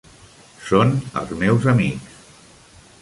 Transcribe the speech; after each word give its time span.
Són 0.69 0.95
els 1.21 1.35
meus 1.43 1.69
amics. 1.75 2.19